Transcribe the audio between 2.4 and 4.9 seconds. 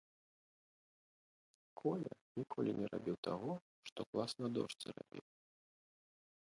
ніколі не рабіў таго, што клас на дошцы